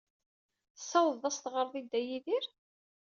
[0.75, 2.45] Tessawḍed ad as-teɣred i Dda Yidir?